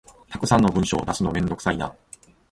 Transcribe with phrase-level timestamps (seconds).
[0.31, 1.95] たくさんの文書出すのめんどくさいな